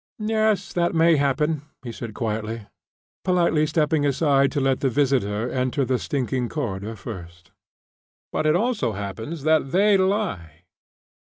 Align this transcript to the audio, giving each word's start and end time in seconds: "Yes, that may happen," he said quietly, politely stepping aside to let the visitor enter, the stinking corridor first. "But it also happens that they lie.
"Yes, 0.17 0.73
that 0.73 0.95
may 0.95 1.17
happen," 1.17 1.61
he 1.83 1.91
said 1.91 2.15
quietly, 2.15 2.65
politely 3.23 3.67
stepping 3.67 4.03
aside 4.03 4.51
to 4.53 4.59
let 4.59 4.79
the 4.79 4.89
visitor 4.89 5.47
enter, 5.51 5.85
the 5.85 5.99
stinking 5.99 6.49
corridor 6.49 6.95
first. 6.95 7.51
"But 8.33 8.47
it 8.47 8.55
also 8.55 8.93
happens 8.93 9.43
that 9.43 9.71
they 9.71 9.97
lie. 9.97 10.63